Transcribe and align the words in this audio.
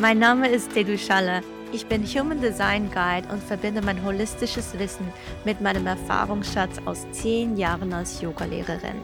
Mein 0.00 0.18
Name 0.18 0.48
ist 0.48 0.74
Dedu 0.74 0.96
Schaller. 0.96 1.42
Ich 1.72 1.84
bin 1.84 2.06
Human 2.06 2.40
Design 2.40 2.90
Guide 2.90 3.28
und 3.30 3.42
verbinde 3.42 3.82
mein 3.82 4.02
holistisches 4.02 4.78
Wissen 4.78 5.06
mit 5.44 5.60
meinem 5.60 5.86
Erfahrungsschatz 5.86 6.78
aus 6.86 7.06
zehn 7.12 7.58
Jahren 7.58 7.92
als 7.92 8.22
Yogalehrerin. 8.22 8.96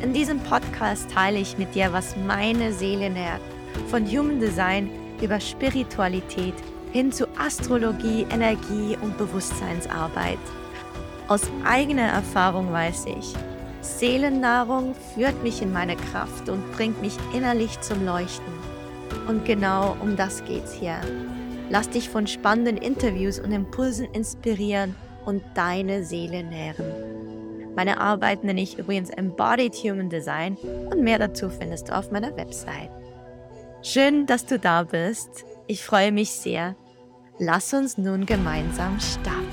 In 0.00 0.14
diesem 0.14 0.40
Podcast 0.40 1.10
teile 1.10 1.38
ich 1.38 1.58
mit 1.58 1.74
dir, 1.74 1.92
was 1.92 2.16
meine 2.16 2.72
Seele 2.72 3.10
nährt. 3.10 3.42
Von 3.88 4.06
Human 4.06 4.40
Design 4.40 4.88
über 5.20 5.38
Spiritualität 5.38 6.54
hin 6.92 7.12
zu 7.12 7.28
Astrologie, 7.38 8.26
Energie 8.30 8.96
und 9.02 9.18
Bewusstseinsarbeit. 9.18 10.38
Aus 11.28 11.42
eigener 11.62 12.08
Erfahrung 12.08 12.72
weiß 12.72 13.04
ich, 13.04 13.34
Seelennahrung 13.82 14.94
führt 15.14 15.42
mich 15.42 15.60
in 15.60 15.74
meine 15.74 15.96
Kraft 15.96 16.48
und 16.48 16.72
bringt 16.72 17.02
mich 17.02 17.18
innerlich 17.34 17.78
zum 17.82 18.06
Leuchten. 18.06 18.61
Und 19.28 19.44
genau 19.44 19.96
um 20.00 20.16
das 20.16 20.44
geht's 20.44 20.72
hier. 20.72 21.00
Lass 21.70 21.88
dich 21.88 22.08
von 22.08 22.26
spannenden 22.26 22.76
Interviews 22.76 23.38
und 23.38 23.52
Impulsen 23.52 24.06
inspirieren 24.12 24.94
und 25.24 25.42
deine 25.54 26.04
Seele 26.04 26.42
nähren. 26.42 26.84
Meine 27.74 28.00
Arbeit 28.00 28.44
nenne 28.44 28.60
ich 28.60 28.78
übrigens 28.78 29.10
Embodied 29.10 29.74
Human 29.76 30.10
Design 30.10 30.56
und 30.90 31.00
mehr 31.00 31.18
dazu 31.18 31.48
findest 31.48 31.88
du 31.88 31.96
auf 31.96 32.10
meiner 32.10 32.36
Website. 32.36 32.90
Schön, 33.82 34.26
dass 34.26 34.44
du 34.44 34.58
da 34.58 34.82
bist. 34.82 35.44
Ich 35.66 35.82
freue 35.82 36.12
mich 36.12 36.30
sehr. 36.30 36.76
Lass 37.38 37.72
uns 37.72 37.96
nun 37.96 38.26
gemeinsam 38.26 39.00
starten. 39.00 39.46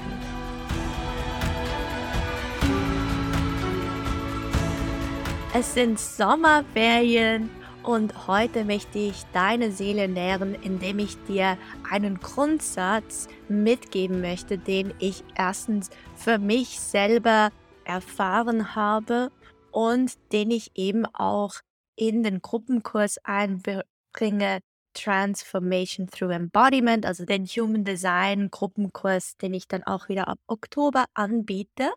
Es 5.53 5.73
sind 5.73 5.99
Sommerferien 5.99 7.49
und 7.83 8.27
heute 8.27 8.65
möchte 8.65 8.99
ich 8.99 9.23
deine 9.34 9.71
Seele 9.71 10.07
nähren, 10.07 10.55
indem 10.55 10.99
ich 10.99 11.21
dir 11.23 11.57
einen 11.90 12.20
Grundsatz 12.20 13.27
mitgeben 13.48 14.21
möchte, 14.21 14.57
den 14.57 14.93
ich 14.99 15.23
erstens 15.35 15.89
für 16.15 16.37
mich 16.37 16.79
selber 16.79 17.51
erfahren 17.85 18.76
habe 18.76 19.31
und 19.71 20.13
den 20.31 20.51
ich 20.51 20.71
eben 20.76 21.05
auch 21.05 21.55
in 21.95 22.23
den 22.23 22.41
Gruppenkurs 22.41 23.17
einbringe, 23.23 24.59
Transformation 24.93 26.07
Through 26.07 26.32
Embodiment, 26.32 27.05
also 27.05 27.26
den 27.26 27.45
Human 27.45 27.84
Design 27.84 28.49
Gruppenkurs, 28.51 29.37
den 29.37 29.54
ich 29.54 29.67
dann 29.67 29.84
auch 29.84 30.09
wieder 30.09 30.27
ab 30.27 30.39
Oktober 30.48 31.05
anbiete. 31.13 31.93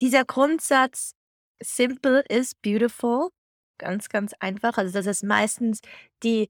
Dieser 0.00 0.24
Grundsatz 0.24 1.12
Simple 1.62 2.22
is 2.28 2.54
beautiful 2.54 3.30
Ganz, 3.78 4.08
ganz 4.08 4.32
einfach. 4.40 4.78
Also, 4.78 4.92
dass 4.92 5.06
es 5.06 5.22
meistens 5.22 5.80
die 6.22 6.48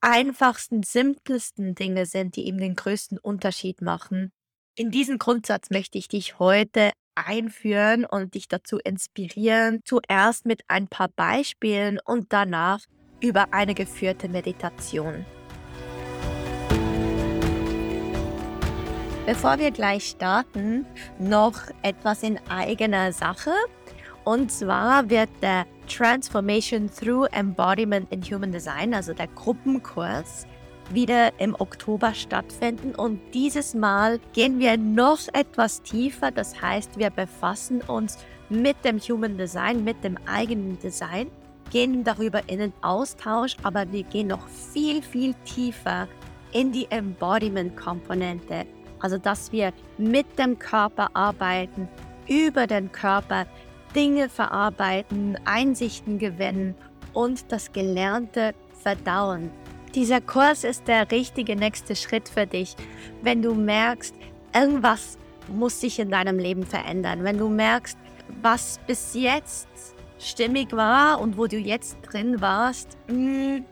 einfachsten, 0.00 0.82
simpelsten 0.82 1.74
Dinge 1.74 2.06
sind, 2.06 2.36
die 2.36 2.46
eben 2.46 2.58
den 2.58 2.74
größten 2.74 3.18
Unterschied 3.18 3.82
machen. 3.82 4.32
In 4.76 4.90
diesen 4.90 5.18
Grundsatz 5.18 5.70
möchte 5.70 5.98
ich 5.98 6.08
dich 6.08 6.38
heute 6.38 6.92
einführen 7.14 8.04
und 8.04 8.34
dich 8.34 8.48
dazu 8.48 8.78
inspirieren, 8.78 9.80
zuerst 9.84 10.46
mit 10.46 10.62
ein 10.68 10.88
paar 10.88 11.08
Beispielen 11.08 11.98
und 12.04 12.32
danach 12.32 12.80
über 13.20 13.52
eine 13.52 13.74
geführte 13.74 14.28
Meditation. 14.28 15.26
Bevor 19.26 19.58
wir 19.58 19.70
gleich 19.70 20.08
starten, 20.08 20.86
noch 21.18 21.60
etwas 21.82 22.22
in 22.22 22.38
eigener 22.48 23.12
Sache. 23.12 23.52
Und 24.24 24.50
zwar 24.50 25.08
wird 25.10 25.30
der 25.42 25.66
Transformation 25.90 26.88
Through 26.88 27.26
Embodiment 27.32 28.10
in 28.12 28.22
Human 28.22 28.52
Design, 28.52 28.94
also 28.94 29.12
der 29.12 29.26
Gruppenkurs, 29.26 30.46
wieder 30.90 31.38
im 31.40 31.54
Oktober 31.58 32.14
stattfinden. 32.14 32.94
Und 32.94 33.20
dieses 33.34 33.74
Mal 33.74 34.20
gehen 34.32 34.58
wir 34.58 34.76
noch 34.76 35.18
etwas 35.32 35.82
tiefer. 35.82 36.30
Das 36.30 36.60
heißt, 36.60 36.96
wir 36.96 37.10
befassen 37.10 37.80
uns 37.82 38.18
mit 38.48 38.84
dem 38.84 38.98
Human 38.98 39.36
Design, 39.36 39.84
mit 39.84 40.02
dem 40.04 40.16
eigenen 40.26 40.78
Design, 40.78 41.30
gehen 41.70 42.04
darüber 42.04 42.48
in 42.48 42.58
den 42.60 42.72
Austausch, 42.82 43.56
aber 43.62 43.90
wir 43.92 44.02
gehen 44.04 44.28
noch 44.28 44.46
viel, 44.48 45.02
viel 45.02 45.34
tiefer 45.44 46.08
in 46.52 46.72
die 46.72 46.90
Embodiment-Komponente. 46.90 48.66
Also, 49.00 49.18
dass 49.18 49.52
wir 49.52 49.72
mit 49.98 50.38
dem 50.38 50.58
Körper 50.58 51.10
arbeiten, 51.14 51.88
über 52.28 52.66
den 52.66 52.92
Körper, 52.92 53.46
Dinge 53.94 54.28
verarbeiten, 54.28 55.38
Einsichten 55.44 56.18
gewinnen 56.18 56.74
und 57.12 57.50
das 57.50 57.72
Gelernte 57.72 58.54
verdauen. 58.82 59.50
Dieser 59.94 60.20
Kurs 60.20 60.62
ist 60.62 60.86
der 60.86 61.10
richtige 61.10 61.56
nächste 61.56 61.96
Schritt 61.96 62.28
für 62.28 62.46
dich, 62.46 62.76
wenn 63.22 63.42
du 63.42 63.54
merkst, 63.54 64.14
irgendwas 64.54 65.18
muss 65.48 65.80
sich 65.80 65.98
in 65.98 66.10
deinem 66.10 66.38
Leben 66.38 66.64
verändern. 66.64 67.24
Wenn 67.24 67.38
du 67.38 67.48
merkst, 67.48 67.98
was 68.40 68.78
bis 68.86 69.14
jetzt 69.14 69.68
stimmig 70.20 70.72
war 70.72 71.20
und 71.20 71.36
wo 71.36 71.46
du 71.46 71.56
jetzt 71.56 71.98
drin 72.02 72.40
warst, 72.40 72.96
mh, 73.08 73.14
hm, 73.14 73.64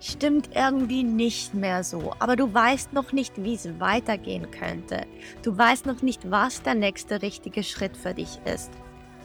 stimmt 0.00 0.50
irgendwie 0.54 1.02
nicht 1.02 1.54
mehr 1.54 1.84
so. 1.84 2.14
Aber 2.18 2.36
du 2.36 2.52
weißt 2.52 2.92
noch 2.92 3.12
nicht, 3.12 3.42
wie 3.42 3.54
es 3.54 3.68
weitergehen 3.80 4.50
könnte. 4.50 5.02
Du 5.42 5.56
weißt 5.56 5.86
noch 5.86 6.02
nicht, 6.02 6.30
was 6.30 6.62
der 6.62 6.74
nächste 6.74 7.20
richtige 7.20 7.62
Schritt 7.62 7.96
für 7.96 8.14
dich 8.14 8.38
ist. 8.44 8.70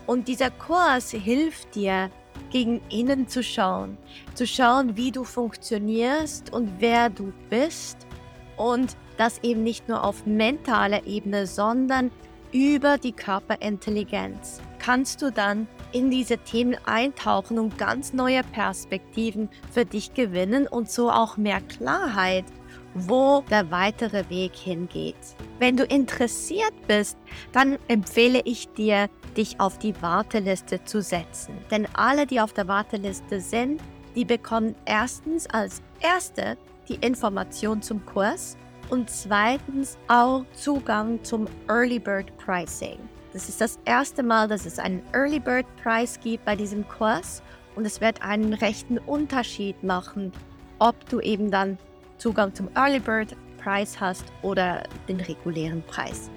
Und 0.06 0.28
dieser 0.28 0.52
Kurs 0.52 1.12
hilft 1.12 1.75
dir, 1.75 2.09
gegen 2.52 2.81
innen 2.90 3.28
zu 3.28 3.44
schauen, 3.44 3.97
zu 4.36 4.46
schauen, 4.46 4.96
wie 4.96 5.12
du 5.12 5.24
funktionierst 5.24 6.53
und 6.53 6.69
wer 6.80 7.09
du 7.09 7.34
bist. 7.50 7.97
Und 8.58 8.96
das 9.18 9.40
eben 9.44 9.63
nicht 9.63 9.90
nur 9.90 10.03
auf 10.03 10.25
mentaler 10.25 11.06
Ebene, 11.08 11.47
sondern 11.47 12.12
über 12.52 12.97
die 13.00 13.12
Körperintelligenz. 13.12 14.62
Kannst 14.78 15.22
du 15.22 15.31
dann 15.31 15.68
in 15.92 16.12
diese 16.12 16.38
Themen 16.38 16.78
eintauchen 16.86 17.58
und 17.58 17.78
ganz 17.78 18.13
neue 18.13 18.44
Perspektiven 18.44 19.50
für 19.72 19.86
dich 19.86 20.13
gewinnen 20.13 20.68
und 20.68 20.90
so 20.90 21.09
auch 21.09 21.38
mehr 21.38 21.62
Klarheit 21.62 22.46
wo 22.94 23.44
der 23.50 23.72
weitere 23.72 24.30
Weg 24.30 24.56
hingeht. 24.56 25.16
Wenn 25.59 25.78
du 25.78 25.84
interessiert 25.84 26.74
bist, 26.88 27.18
dann 27.52 27.78
empfehle 27.88 28.42
ich 28.46 28.68
dir, 28.74 29.09
dich 29.36 29.59
auf 29.59 29.80
die 29.80 30.00
Warteliste 30.02 30.84
zu 30.84 31.02
setzen. 31.02 31.58
Denn 31.72 31.88
alle, 31.94 32.28
die 32.28 32.40
auf 32.40 32.54
der 32.54 32.68
Warteliste 32.68 33.42
sind, 33.42 33.81
die 34.16 34.26
bekommen 34.26 34.76
erstens 34.86 35.48
als 35.48 35.81
erste 36.00 36.58
die 36.88 36.96
Information 36.96 37.81
zum 37.81 38.06
Kurs 38.06 38.58
und 38.90 39.10
zweitens 39.10 39.98
auch 40.08 40.46
Zugang 40.54 41.24
zum 41.24 41.48
Early 41.68 42.00
Bird 42.00 42.36
Pricing. 42.38 43.00
Das 43.31 43.50
ist 43.50 43.60
das 43.60 43.80
erste 43.86 44.22
Mal, 44.22 44.48
dass 44.48 44.66
es 44.66 44.78
einen 44.78 45.02
Early 45.14 45.40
Bird 45.40 45.66
Price 45.81 46.20
gibt 46.20 46.46
bei 46.46 46.56
diesem 46.56 46.88
Kurs 46.88 47.42
und 47.75 47.86
es 47.86 48.00
wird 48.02 48.22
einen 48.22 48.54
rechten 48.54 49.00
Unterschied 49.00 49.81
machen, 49.84 50.31
ob 50.78 51.10
du 51.10 51.20
eben 51.20 51.50
dann 51.50 51.80
Zugang 52.23 52.56
zum 52.56 52.69
Early 52.73 53.01
Bird 53.01 53.35
Preis 53.61 54.00
hast 54.00 54.23
oder 54.44 54.84
den 55.09 55.19
regulären 55.19 55.84
Preis. 55.84 56.31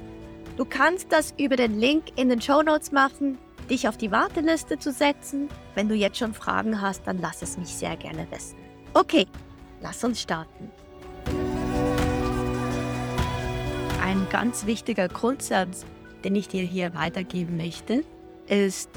Du 0.57 0.65
kannst 0.65 1.13
das 1.13 1.33
über 1.39 1.55
den 1.55 1.79
Link 1.79 2.07
in 2.17 2.29
den 2.29 2.41
Show 2.41 2.61
Notes 2.61 2.91
machen, 2.91 3.39
dich 3.71 3.87
auf 3.87 3.97
die 3.97 4.11
Warteliste 4.11 4.81
zu 4.81 4.91
setzen. 4.91 5.49
Wenn 5.77 5.89
du 5.89 5.95
jetzt 5.95 6.19
schon 6.19 6.35
Fragen 6.35 6.81
hast, 6.81 7.07
dann 7.07 7.21
lass 7.21 7.41
es 7.41 7.57
mich 7.57 7.69
sehr 7.69 7.97
gerne 7.97 8.27
wissen. 8.33 8.57
Okay, 8.95 9.29
lass 9.81 10.03
uns 10.03 10.21
starten. 10.21 10.73
Ein 14.03 14.27
ganz 14.29 14.67
wichtiger 14.67 15.07
Grundsatz, 15.07 15.87
den 16.25 16.35
ich 16.35 16.49
dir 16.49 16.65
hier 16.65 16.95
weitergeben 16.95 17.57
möchte, 17.59 18.03
ist, 18.49 18.91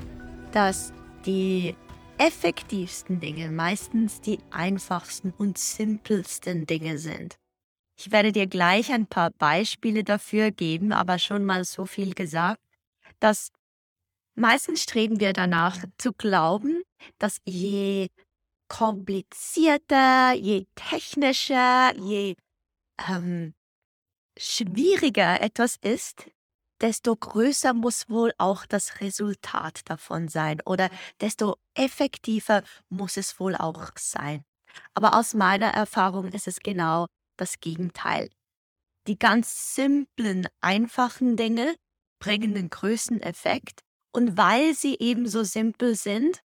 dass 0.54 0.92
die 1.28 1.76
effektivsten 2.20 3.22
Dinge 3.22 3.50
meistens 3.50 4.20
die 4.20 4.40
einfachsten 4.52 5.32
und 5.32 5.58
simpelsten 5.58 6.68
Dinge 6.68 6.98
sind. 6.98 7.40
Ich 7.98 8.12
werde 8.12 8.32
dir 8.32 8.46
gleich 8.46 8.92
ein 8.92 9.08
paar 9.08 9.32
Beispiele 9.32 10.04
dafür 10.04 10.52
geben, 10.52 10.92
aber 10.92 11.18
schon 11.18 11.46
mal 11.46 11.64
so 11.64 11.86
viel 11.86 12.14
gesagt, 12.14 12.62
dass 13.20 13.52
meistens 14.36 14.84
streben 14.84 15.20
wir 15.20 15.34
danach 15.34 15.84
zu 15.98 16.12
glauben, 16.14 16.84
dass 17.18 17.40
je 17.46 18.10
komplizierter, 18.68 20.34
je 20.34 20.66
technischer, 20.76 21.96
je 21.98 22.36
ähm, 23.10 23.54
schwieriger 24.38 25.42
etwas 25.42 25.78
ist, 25.82 26.30
desto 26.82 27.16
größer 27.16 27.74
muss 27.74 28.10
wohl 28.10 28.34
auch 28.38 28.66
das 28.66 29.02
Resultat 29.02 29.90
davon 29.90 30.28
sein 30.28 30.62
oder 30.66 30.90
desto 31.22 31.58
effektiver 31.76 32.64
muss 32.90 33.18
es 33.18 33.40
wohl 33.40 33.56
auch 33.56 33.92
sein. 33.98 34.44
Aber 34.94 35.16
aus 35.16 35.34
meiner 35.34 35.68
Erfahrung 35.68 36.32
ist 36.32 36.48
es 36.48 36.60
genau 36.60 37.08
das 37.38 37.60
Gegenteil. 37.60 38.30
Die 39.08 39.18
ganz 39.18 39.76
simplen, 39.76 40.48
einfachen 40.62 41.36
Dinge 41.36 41.76
bringen 42.22 42.54
den 42.54 42.70
größten 42.70 43.22
Effekt 43.22 43.82
und 44.14 44.38
weil 44.38 44.74
sie 44.74 44.98
eben 45.00 45.28
so 45.28 45.44
simpel 45.44 45.96
sind, 45.96 46.42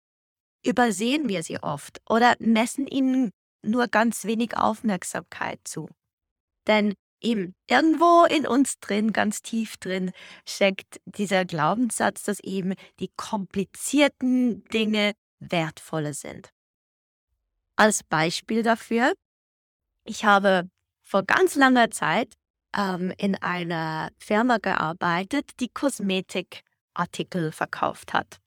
übersehen 0.65 1.27
wir 1.27 1.43
sie 1.43 1.61
oft 1.61 2.01
oder 2.09 2.35
messen 2.39 2.87
ihnen 2.87 3.31
nur 3.65 3.87
ganz 3.87 4.25
wenig 4.25 4.57
Aufmerksamkeit 4.57 5.59
zu. 5.65 5.89
Denn 6.67 6.93
eben 7.23 7.55
irgendwo 7.69 8.25
in 8.25 8.45
uns 8.45 8.79
drin, 8.79 9.13
ganz 9.13 9.41
tief 9.41 9.77
drin, 9.77 10.11
steckt 10.47 10.99
dieser 11.05 11.45
Glaubenssatz, 11.45 12.23
dass 12.23 12.39
eben 12.41 12.75
die 12.99 13.11
komplizierten 13.15 14.63
Dinge 14.65 15.13
wertvoller 15.39 16.13
sind. 16.13 16.49
Als 17.75 18.03
Beispiel 18.03 18.61
dafür, 18.61 19.13
ich 20.05 20.25
habe 20.25 20.69
vor 21.01 21.23
ganz 21.23 21.55
langer 21.55 21.89
Zeit 21.91 22.33
ähm, 22.75 23.13
in 23.17 23.35
einer 23.35 24.09
Firma 24.19 24.57
gearbeitet, 24.57 25.51
die 25.59 25.69
Kosmetikartikel 25.69 27.51
verkauft 27.51 28.13
hat. 28.13 28.39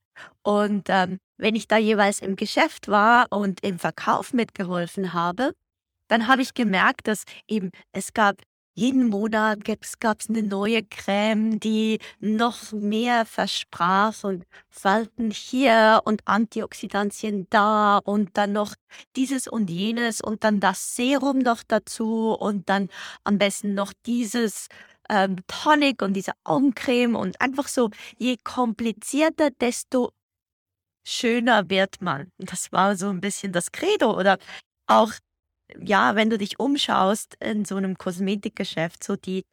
Und 0.43 0.89
ähm, 0.89 1.19
wenn 1.37 1.55
ich 1.55 1.69
da 1.69 1.77
jeweils 1.77 2.21
im 2.21 2.37
Geschäft 2.37 2.89
war 2.89 3.27
und 3.31 3.63
im 3.63 3.79
Verkauf 3.79 4.33
mitgeholfen 4.33 5.13
habe, 5.13 5.53
dann 6.09 6.29
habe 6.29 6.43
ich 6.43 6.55
gemerkt, 6.55 7.09
dass 7.09 7.25
eben 7.49 7.71
es 7.93 8.13
gab 8.13 8.37
jeden 8.77 9.09
Monat 9.09 9.61
gab 9.65 10.21
es 10.21 10.29
eine 10.29 10.43
neue 10.43 10.83
Creme, 10.85 11.59
die 11.59 11.99
noch 12.21 12.73
mehr 12.73 13.25
versprach 13.25 14.23
und 14.23 14.45
Falten 14.69 15.31
hier 15.31 16.03
und 16.05 16.21
Antioxidantien 16.27 17.47
da 17.49 17.97
und 17.99 18.37
dann 18.37 18.53
noch 18.53 18.75
dieses 19.17 19.49
und 19.49 19.71
jenes 19.71 20.21
und 20.21 20.45
dann 20.45 20.61
das 20.61 20.95
Serum 20.95 21.39
noch 21.39 21.63
dazu 21.67 22.33
und 22.39 22.69
dann 22.69 22.91
am 23.25 23.39
besten 23.39 23.73
noch 23.73 23.95
dieses 24.05 24.69
ähm, 25.09 25.39
Tonic 25.47 26.03
und 26.03 26.13
diese 26.13 26.33
Augencreme 26.45 27.17
und 27.17 27.41
einfach 27.41 27.69
so, 27.69 27.91
je 28.19 28.37
komplizierter, 28.45 29.51
desto 29.53 30.13
schöner 31.07 31.71
wird 31.71 32.03
man. 32.03 32.31
Das 32.39 32.73
war 32.73 32.97
so 32.97 33.09
ein 33.09 33.21
bisschen 33.23 33.53
das 33.53 33.73
Credo 33.73 34.19
oder 34.19 34.39
auch 34.87 35.13
ja, 35.79 36.15
wenn 36.15 36.31
du 36.31 36.39
dich 36.39 36.59
umschaust 36.59 37.37
in 37.41 37.65
so 37.65 37.77
einem 37.77 37.99
Kosmetikgeschäft, 37.99 39.03
so 39.03 39.17
die 39.17 39.45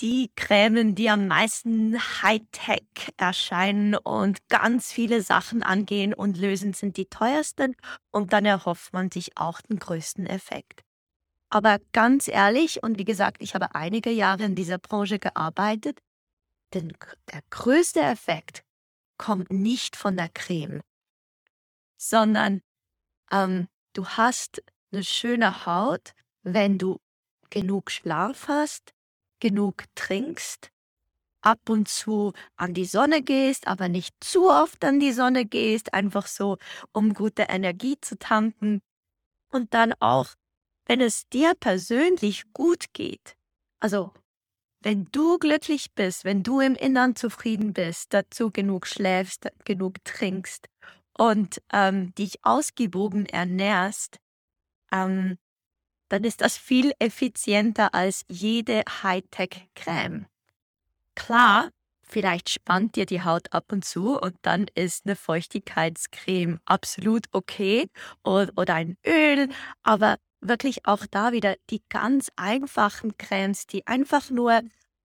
die 0.00 0.32
Cremen, 0.34 0.94
die 0.94 1.08
am 1.10 1.28
meisten 1.28 1.96
Hightech 1.96 3.12
erscheinen 3.18 3.94
und 3.94 4.48
ganz 4.48 4.92
viele 4.92 5.22
Sachen 5.22 5.62
angehen 5.62 6.12
und 6.12 6.36
lösen, 6.38 6.72
sind 6.72 6.96
die 6.96 7.06
teuersten 7.06 7.76
und 8.10 8.32
dann 8.32 8.44
erhofft 8.44 8.92
man 8.92 9.10
sich 9.10 9.36
auch 9.36 9.60
den 9.60 9.78
größten 9.78 10.26
Effekt. 10.26 10.82
Aber 11.50 11.78
ganz 11.92 12.26
ehrlich, 12.26 12.82
und 12.82 12.98
wie 12.98 13.04
gesagt, 13.04 13.42
ich 13.42 13.54
habe 13.54 13.74
einige 13.74 14.10
Jahre 14.10 14.44
in 14.44 14.54
dieser 14.54 14.78
Branche 14.78 15.18
gearbeitet, 15.18 16.00
denn 16.74 16.96
der 17.30 17.42
größte 17.50 18.00
Effekt 18.00 18.64
kommt 19.18 19.52
nicht 19.52 19.94
von 19.94 20.16
der 20.16 20.30
Creme, 20.30 20.80
sondern 21.96 22.62
ähm, 23.30 23.68
du 23.92 24.06
hast 24.06 24.62
eine 24.92 25.04
schöne 25.04 25.66
Haut, 25.66 26.14
wenn 26.42 26.78
du 26.78 27.00
genug 27.50 27.90
Schlaf 27.90 28.48
hast, 28.48 28.92
genug 29.40 29.84
trinkst, 29.94 30.70
ab 31.42 31.68
und 31.68 31.88
zu 31.88 32.32
an 32.56 32.74
die 32.74 32.84
Sonne 32.84 33.22
gehst, 33.22 33.66
aber 33.66 33.88
nicht 33.88 34.14
zu 34.20 34.48
oft 34.50 34.84
an 34.84 35.00
die 35.00 35.12
Sonne 35.12 35.44
gehst, 35.44 35.92
einfach 35.92 36.26
so, 36.26 36.58
um 36.92 37.14
gute 37.14 37.42
Energie 37.42 37.96
zu 38.00 38.18
tanken. 38.18 38.80
Und 39.50 39.74
dann 39.74 39.92
auch, 40.00 40.30
wenn 40.86 41.00
es 41.00 41.28
dir 41.28 41.54
persönlich 41.54 42.44
gut 42.52 42.92
geht, 42.92 43.36
also 43.80 44.12
wenn 44.80 45.04
du 45.12 45.38
glücklich 45.38 45.92
bist, 45.94 46.24
wenn 46.24 46.42
du 46.42 46.60
im 46.60 46.74
Innern 46.74 47.14
zufrieden 47.14 47.72
bist, 47.72 48.12
dazu 48.14 48.50
genug 48.50 48.86
schläfst, 48.86 49.48
genug 49.64 50.04
trinkst 50.04 50.68
und 51.16 51.62
ähm, 51.72 52.14
dich 52.14 52.44
ausgewogen 52.44 53.26
ernährst, 53.26 54.18
ähm, 54.92 55.38
dann 56.08 56.24
ist 56.24 56.42
das 56.42 56.58
viel 56.58 56.92
effizienter 56.98 57.94
als 57.94 58.24
jede 58.28 58.82
Hightech-Creme. 59.02 60.26
Klar, 61.14 61.70
vielleicht 62.02 62.50
spannt 62.50 62.96
dir 62.96 63.06
die 63.06 63.22
Haut 63.22 63.52
ab 63.52 63.72
und 63.72 63.84
zu 63.84 64.18
und 64.20 64.36
dann 64.42 64.66
ist 64.74 65.06
eine 65.06 65.16
Feuchtigkeitscreme 65.16 66.60
absolut 66.66 67.26
okay 67.32 67.88
oder, 68.24 68.52
oder 68.56 68.74
ein 68.74 68.96
Öl, 69.06 69.48
aber 69.82 70.16
wirklich 70.42 70.86
auch 70.86 71.06
da 71.10 71.32
wieder 71.32 71.54
die 71.70 71.82
ganz 71.88 72.30
einfachen 72.36 73.16
Cremes, 73.16 73.66
die 73.66 73.86
einfach 73.86 74.30
nur 74.30 74.62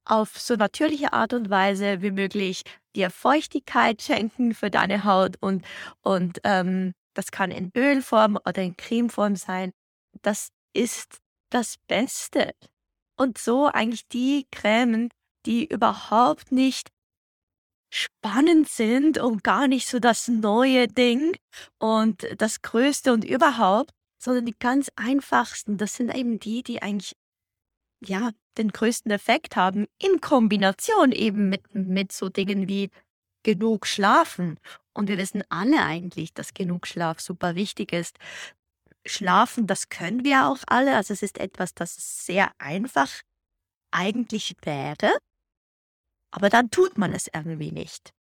auf 0.05 0.38
so 0.38 0.55
natürliche 0.55 1.12
Art 1.12 1.32
und 1.32 1.50
Weise 1.50 2.03
wie 2.03 2.11
möglich 2.11 2.62
dir 2.94 3.11
Feuchtigkeit 3.11 4.03
schenken 4.03 4.55
für 4.55 4.71
deine 4.71 5.05
Haut 5.05 5.37
und, 5.41 5.65
und 6.03 6.41
ähm, 6.44 6.93
das 7.14 7.31
kann 7.31 7.50
in 7.50 7.70
Ölform 7.76 8.38
oder 8.46 8.62
in 8.62 8.76
Cremeform 8.76 9.37
sein. 9.37 9.72
Das 10.22 10.50
ist 10.72 11.19
das 11.50 11.76
Beste. 11.87 12.55
Und 13.16 13.38
so 13.38 13.66
eigentlich 13.66 14.08
die 14.08 14.46
Cremen, 14.50 15.11
die 15.46 15.66
überhaupt 15.66 16.52
nicht 16.52 16.90
spannend 17.93 18.69
sind 18.69 19.19
und 19.19 19.44
gar 19.44 19.69
nicht 19.69 19.87
so 19.87 20.00
das 20.00 20.26
neue 20.26 20.88
Ding 20.88 21.37
und 21.78 22.26
das 22.38 22.61
Größte 22.61 23.12
und 23.12 23.25
überhaupt, 23.25 23.93
sondern 24.19 24.46
die 24.46 24.56
ganz 24.58 24.90
einfachsten, 24.96 25.76
das 25.76 25.94
sind 25.94 26.12
eben 26.12 26.40
die, 26.40 26.64
die 26.64 26.82
eigentlich 26.82 27.14
ja 28.05 28.31
den 28.58 28.70
größten 28.70 29.11
Effekt 29.12 29.55
haben 29.56 29.87
in 30.00 30.20
Kombination 30.20 31.12
eben 31.12 31.49
mit, 31.49 31.75
mit 31.75 32.11
so 32.11 32.28
Dingen 32.28 32.69
wie 32.69 32.90
genug 33.44 33.87
schlafen. 33.87 34.58
Und 34.93 35.08
wir 35.08 35.19
wissen 35.19 35.44
alle 35.49 35.85
eigentlich, 35.85 36.35
dass 36.35 36.55
genug 36.55 36.87
Schlaf 36.87 37.20
super 37.20 37.55
wichtig 37.55 37.93
ist. 37.93 38.17
Schlafen, 39.06 39.67
das 39.67 39.88
können 39.88 40.25
wir 40.25 40.49
auch 40.49 40.58
alle. 40.67 40.96
Also 40.96 41.12
es 41.12 41.23
ist 41.23 41.38
etwas, 41.38 41.75
das 41.75 42.26
sehr 42.26 42.50
einfach 42.58 43.11
eigentlich 43.93 44.56
wäre. 44.62 45.17
Aber 46.32 46.50
dann 46.50 46.70
tut 46.70 46.99
man 46.99 47.12
es 47.12 47.29
irgendwie 47.32 47.70
nicht. 47.70 48.12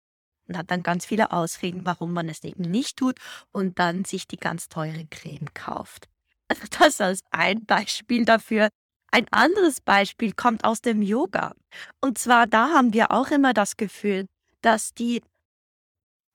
Und 0.48 0.58
hat 0.58 0.70
dann 0.70 0.82
ganz 0.82 1.06
viele 1.06 1.32
Ausreden, 1.32 1.86
warum 1.86 2.12
man 2.12 2.28
es 2.28 2.44
eben 2.44 2.64
nicht 2.64 2.98
tut 2.98 3.18
und 3.52 3.78
dann 3.78 4.04
sich 4.04 4.26
die 4.26 4.36
ganz 4.36 4.68
teure 4.68 5.06
Creme 5.06 5.52
kauft. 5.54 6.08
Also 6.48 6.66
das 6.78 7.00
als 7.00 7.22
ein 7.30 7.64
Beispiel 7.64 8.26
dafür. 8.26 8.68
Ein 9.10 9.26
anderes 9.30 9.80
Beispiel 9.80 10.32
kommt 10.32 10.64
aus 10.64 10.82
dem 10.82 11.00
Yoga. 11.00 11.54
Und 12.02 12.18
zwar 12.18 12.46
da 12.46 12.68
haben 12.74 12.92
wir 12.92 13.10
auch 13.10 13.30
immer 13.30 13.54
das 13.54 13.78
Gefühl, 13.78 14.26
dass 14.62 14.94
die 14.94 15.22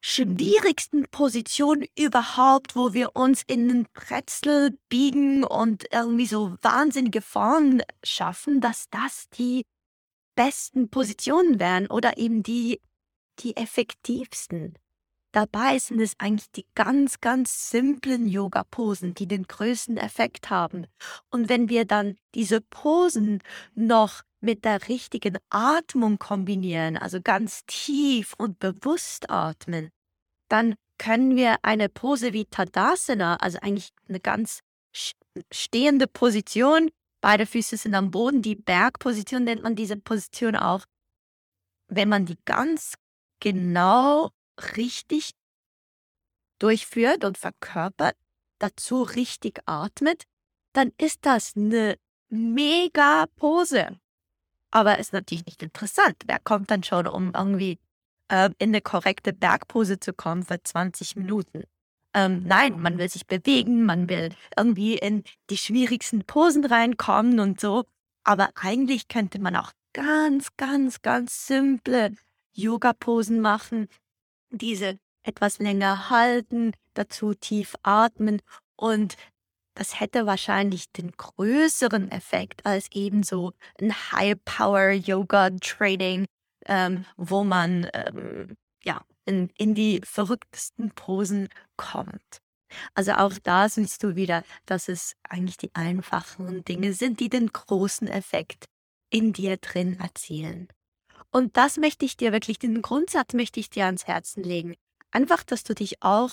schwierigsten 0.02 1.08
Positionen 1.10 1.86
überhaupt, 1.98 2.76
wo 2.76 2.94
wir 2.94 3.16
uns 3.16 3.44
in 3.48 3.68
den 3.68 3.88
Pretzel 3.94 4.78
biegen 4.90 5.44
und 5.44 5.86
irgendwie 5.92 6.28
so 6.28 6.56
wahnsinnige 6.62 7.22
Formen 7.22 7.82
schaffen, 8.04 8.62
dass 8.62 8.90
das 8.90 9.28
die 9.30 9.66
besten 10.36 10.90
Positionen 10.90 11.60
wären 11.60 11.88
oder 11.88 12.18
eben 12.18 12.44
die, 12.44 12.80
die 13.40 13.58
effektivsten. 13.58 14.78
Dabei 15.34 15.78
sind 15.78 16.00
es 16.00 16.14
eigentlich 16.20 16.52
die 16.52 16.66
ganz, 16.74 17.20
ganz 17.20 17.70
simplen 17.70 18.28
Yoga-Posen, 18.28 19.14
die 19.14 19.28
den 19.28 19.44
größten 19.44 19.98
Effekt 19.98 20.50
haben. 20.50 20.88
Und 21.30 21.50
wenn 21.50 21.70
wir 21.70 21.86
dann 21.86 22.16
diese 22.34 22.62
Posen 22.62 23.44
noch 23.76 24.24
mit 24.40 24.66
der 24.66 24.88
richtigen 24.88 25.38
Atmung 25.50 26.20
kombinieren, 26.20 26.98
also 26.98 27.22
ganz 27.22 27.66
tief 27.66 28.34
und 28.38 28.60
bewusst 28.60 29.30
atmen, 29.30 29.90
dann 30.50 30.76
können 30.98 31.36
wir 31.36 31.58
eine 31.64 31.90
Pose 31.90 32.34
wie 32.34 32.46
Tadasana, 32.46 33.38
also 33.38 33.60
eigentlich 33.60 33.92
eine 34.08 34.20
ganz 34.20 34.62
stehende 35.52 36.08
Position, 36.08 36.90
beide 37.22 37.46
Füße 37.46 37.78
sind 37.78 37.96
am 37.96 38.12
Boden, 38.12 38.42
die 38.42 38.56
Bergposition 38.56 39.44
nennt 39.44 39.64
man 39.64 39.76
diese 39.76 39.98
Position 39.98 40.56
auch. 40.56 40.86
Wenn 41.88 42.10
man 42.10 42.26
die 42.26 42.38
ganz 42.46 42.96
genau 43.40 44.32
richtig 44.76 45.32
durchführt 46.60 47.24
und 47.24 47.38
verkörpert, 47.38 48.16
dazu 48.60 49.04
richtig 49.04 49.60
atmet, 49.66 50.24
dann 50.74 50.92
ist 50.98 51.26
das 51.26 51.56
eine 51.56 51.98
mega 52.30 53.26
Pose. 53.36 54.00
Aber 54.72 55.00
ist 55.00 55.14
natürlich 55.14 55.46
nicht 55.46 55.64
interessant. 55.64 56.18
Wer 56.26 56.40
kommt 56.40 56.72
dann 56.72 56.84
schon, 56.84 57.08
um 57.08 57.32
irgendwie 57.34 57.80
äh, 58.30 58.50
in 58.60 58.70
eine 58.70 58.82
korrekte 58.82 59.34
Bergpose 59.34 60.00
zu 60.00 60.14
kommen 60.14 60.44
für 60.44 60.62
20 60.62 61.16
Minuten? 61.16 61.64
Ähm, 62.14 62.44
nein, 62.46 62.80
man 62.80 62.98
will 62.98 63.10
sich 63.10 63.28
bewegen, 63.28 63.86
man 63.86 64.10
will 64.10 64.30
irgendwie 64.58 64.98
in 64.98 65.24
die 65.50 65.58
schwierigsten 65.58 66.24
Posen 66.26 66.66
reinkommen 66.66 67.40
und 67.40 67.60
so. 67.60 67.86
Aber 68.24 68.50
eigentlich 68.56 69.08
könnte 69.08 69.40
man 69.40 69.56
auch 69.56 69.72
ganz, 69.94 70.50
ganz, 70.58 71.02
ganz 71.02 71.48
simple 71.48 72.12
Yoga-Posen 72.54 73.40
machen, 73.40 73.88
diese 74.50 75.00
etwas 75.24 75.60
länger 75.60 76.10
halten, 76.10 76.74
dazu 76.94 77.34
tief 77.34 77.76
atmen 77.84 78.42
und 78.76 79.16
das 79.78 80.00
hätte 80.00 80.26
wahrscheinlich 80.26 80.92
den 80.92 81.12
größeren 81.12 82.10
Effekt 82.12 82.66
als 82.66 82.88
eben 82.92 83.22
so 83.22 83.54
ein 83.80 83.94
High-Power-Yoga-Training, 83.94 86.26
ähm, 86.66 87.06
wo 87.16 87.44
man 87.44 87.88
ähm, 87.94 88.58
ja, 88.84 89.06
in, 89.26 89.52
in 89.56 89.76
die 89.76 90.02
verrücktesten 90.04 90.90
Posen 90.92 91.50
kommt. 91.76 92.42
Also 92.96 93.12
auch 93.14 93.34
da 93.44 93.70
siehst 93.70 94.04
du 94.04 94.16
wieder, 94.16 94.44
dass 94.66 94.90
es 94.90 95.14
eigentlich 95.30 95.58
die 95.58 95.76
einfachen 95.76 96.66
Dinge 96.66 96.94
sind, 96.94 97.20
die 97.20 97.30
den 97.30 97.54
großen 97.54 98.08
Effekt 98.08 98.66
in 99.12 99.32
dir 99.32 99.58
drin 99.58 100.00
erzielen. 100.00 100.70
Und 101.30 101.56
das 101.56 101.78
möchte 101.78 102.04
ich 102.04 102.18
dir 102.18 102.32
wirklich, 102.32 102.58
den 102.58 102.82
Grundsatz 102.82 103.34
möchte 103.34 103.60
ich 103.60 103.70
dir 103.70 103.86
ans 103.86 104.08
Herzen 104.08 104.42
legen. 104.44 104.74
Einfach, 105.12 105.44
dass 105.44 105.64
du 105.64 105.76
dich 105.76 106.02
auch 106.02 106.32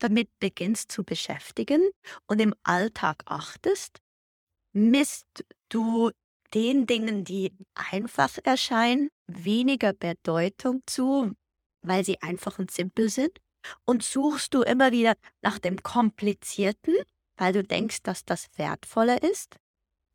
damit 0.00 0.28
beginnst 0.40 0.90
zu 0.90 1.04
beschäftigen 1.04 1.90
und 2.26 2.40
im 2.40 2.54
Alltag 2.62 3.22
achtest, 3.26 4.00
misst 4.72 5.44
du 5.68 6.10
den 6.54 6.86
Dingen, 6.86 7.24
die 7.24 7.52
einfach 7.74 8.38
erscheinen, 8.44 9.08
weniger 9.26 9.92
Bedeutung 9.92 10.82
zu, 10.86 11.32
weil 11.82 12.04
sie 12.04 12.20
einfach 12.22 12.58
und 12.58 12.70
simpel 12.70 13.08
sind 13.08 13.38
und 13.84 14.02
suchst 14.02 14.54
du 14.54 14.62
immer 14.62 14.92
wieder 14.92 15.14
nach 15.42 15.58
dem 15.58 15.82
Komplizierten, 15.82 16.94
weil 17.36 17.52
du 17.52 17.62
denkst, 17.62 18.02
dass 18.02 18.24
das 18.24 18.48
wertvoller 18.56 19.22
ist. 19.22 19.56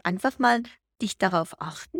Einfach 0.03 0.39
mal 0.39 0.63
dich 1.01 1.17
darauf 1.17 1.59
achten 1.61 1.99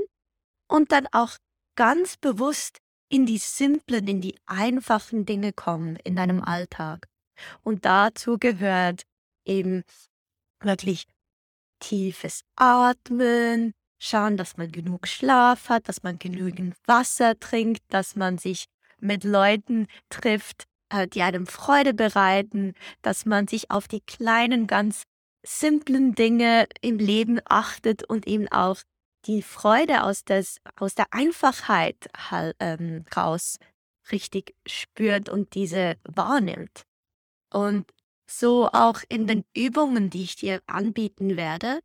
und 0.67 0.91
dann 0.91 1.07
auch 1.11 1.37
ganz 1.75 2.17
bewusst 2.17 2.79
in 3.09 3.25
die 3.25 3.37
simplen, 3.37 4.07
in 4.07 4.21
die 4.21 4.37
einfachen 4.45 5.25
Dinge 5.25 5.53
kommen 5.53 5.95
in 5.97 6.15
deinem 6.15 6.41
Alltag. 6.41 7.07
Und 7.63 7.85
dazu 7.85 8.37
gehört 8.37 9.03
eben 9.45 9.83
wirklich 10.61 11.07
tiefes 11.79 12.41
Atmen, 12.55 13.73
schauen, 13.99 14.37
dass 14.37 14.57
man 14.57 14.71
genug 14.71 15.07
Schlaf 15.07 15.69
hat, 15.69 15.87
dass 15.87 16.03
man 16.03 16.19
genügend 16.19 16.75
Wasser 16.85 17.39
trinkt, 17.39 17.81
dass 17.89 18.15
man 18.15 18.37
sich 18.37 18.65
mit 18.99 19.23
Leuten 19.23 19.87
trifft, 20.09 20.65
äh, 20.89 21.07
die 21.07 21.21
einem 21.21 21.47
Freude 21.47 21.93
bereiten, 21.93 22.73
dass 23.01 23.25
man 23.25 23.47
sich 23.47 23.71
auf 23.71 23.87
die 23.87 24.01
kleinen, 24.01 24.67
ganz 24.67 25.03
simplen 25.45 26.15
Dinge 26.15 26.67
im 26.81 26.97
Leben 26.97 27.39
achtet 27.45 28.03
und 28.03 28.27
eben 28.27 28.47
auch 28.49 28.77
die 29.25 29.41
Freude 29.41 30.03
aus, 30.03 30.23
des, 30.23 30.59
aus 30.75 30.95
der 30.95 31.07
Einfachheit 31.11 32.09
ähm, 32.59 33.05
raus 33.15 33.57
richtig 34.11 34.55
spürt 34.67 35.29
und 35.29 35.55
diese 35.55 35.95
wahrnimmt. 36.03 36.85
Und 37.55 37.89
so 38.27 38.67
auch 38.67 38.99
in 39.07 39.27
den 39.27 39.45
Übungen, 39.55 40.09
die 40.09 40.23
ich 40.23 40.35
dir 40.35 40.61
anbieten 40.67 41.37
werde, 41.37 41.79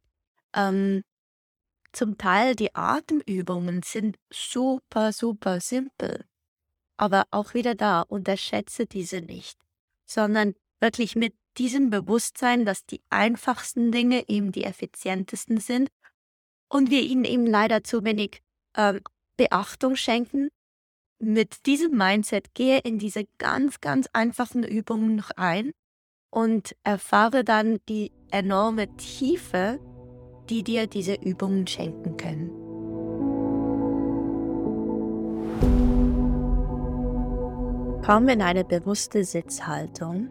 ähm, 0.52 1.04
zum 1.92 2.18
Teil 2.18 2.56
die 2.56 2.74
Atemübungen 2.74 3.82
sind 3.84 4.16
super, 4.32 5.12
super 5.12 5.60
simpel. 5.60 6.24
Aber 6.96 7.28
auch 7.30 7.54
wieder 7.54 7.76
da, 7.76 8.00
unterschätze 8.02 8.86
diese 8.86 9.20
nicht, 9.20 9.60
sondern 10.06 10.54
wirklich 10.80 11.14
mit 11.14 11.36
diesem 11.56 11.88
Bewusstsein, 11.88 12.64
dass 12.64 12.84
die 12.84 13.02
einfachsten 13.08 13.92
Dinge 13.92 14.28
eben 14.28 14.50
die 14.50 14.64
effizientesten 14.64 15.58
sind 15.58 15.88
und 16.68 16.90
wir 16.90 17.02
ihnen 17.02 17.24
eben 17.24 17.46
leider 17.46 17.84
zu 17.84 18.02
wenig 18.02 18.42
ähm, 18.76 19.02
Beachtung 19.36 19.94
schenken. 19.94 20.48
Mit 21.22 21.66
diesem 21.66 21.98
Mindset 21.98 22.54
gehe 22.54 22.78
in 22.78 22.98
diese 22.98 23.24
ganz, 23.36 23.82
ganz 23.82 24.08
einfachen 24.14 24.62
Übungen 24.62 25.16
noch 25.16 25.30
ein 25.36 25.72
und 26.30 26.74
erfahre 26.82 27.44
dann 27.44 27.78
die 27.90 28.10
enorme 28.30 28.96
Tiefe, 28.96 29.78
die 30.48 30.64
dir 30.64 30.86
diese 30.86 31.16
Übungen 31.16 31.66
schenken 31.66 32.16
können. 32.16 32.50
Komm 38.02 38.28
in 38.28 38.40
eine 38.40 38.64
bewusste 38.64 39.22
Sitzhaltung 39.22 40.30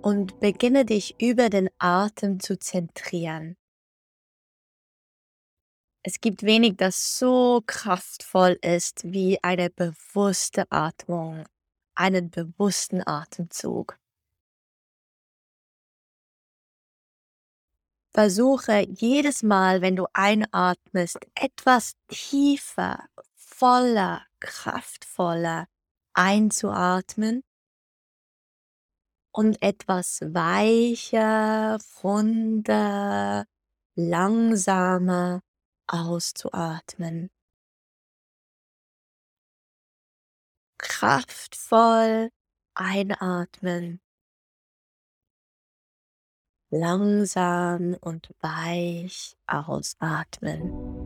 und 0.00 0.40
beginne 0.40 0.86
dich 0.86 1.20
über 1.20 1.50
den 1.50 1.68
Atem 1.78 2.40
zu 2.40 2.58
zentrieren. 2.58 3.58
Es 6.08 6.20
gibt 6.20 6.44
wenig, 6.44 6.76
das 6.76 7.18
so 7.18 7.64
kraftvoll 7.66 8.56
ist 8.62 9.02
wie 9.02 9.42
eine 9.42 9.70
bewusste 9.70 10.70
Atmung, 10.70 11.44
einen 11.96 12.30
bewussten 12.30 13.04
Atemzug. 13.04 13.98
Versuche 18.14 18.86
jedes 18.88 19.42
Mal, 19.42 19.82
wenn 19.82 19.96
du 19.96 20.06
einatmest, 20.12 21.18
etwas 21.34 21.94
tiefer, 22.06 23.08
voller, 23.34 24.24
kraftvoller 24.38 25.66
einzuatmen 26.14 27.42
und 29.32 29.60
etwas 29.60 30.20
weicher, 30.20 31.78
runder, 32.04 33.44
langsamer 33.96 35.42
auszuatmen. 35.86 37.30
Kraftvoll 40.78 42.30
einatmen 42.74 44.00
langsam 46.70 47.96
und 48.00 48.34
weich 48.40 49.36
ausatmen. 49.46 51.05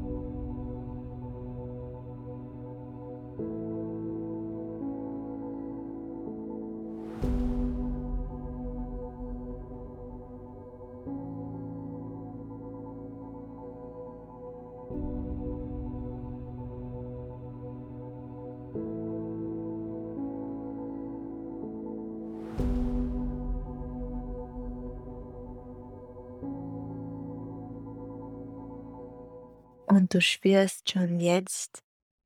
Und 29.91 30.15
du 30.15 30.21
spürst 30.21 30.89
schon 30.89 31.19
jetzt 31.19 31.83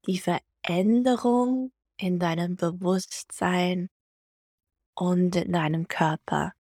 die 0.06 0.18
Veränderung 0.18 1.73
in 1.99 2.18
deinem 2.18 2.56
Bewusstsein 2.56 3.88
und 4.94 5.35
in 5.35 5.52
deinem 5.52 5.88
Körper. 5.88 6.52